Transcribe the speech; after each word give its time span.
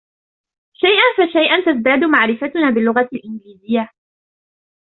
شيئاً 0.73 1.03
فشيئاً 1.17 1.59
تزداد 1.65 2.03
معرفتنا 2.03 2.69
باللغة 2.69 3.09
الإنجليزية. 3.13 3.89